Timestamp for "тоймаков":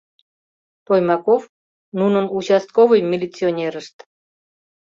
0.85-1.41